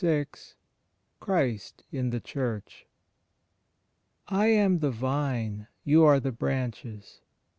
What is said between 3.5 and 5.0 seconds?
/ am the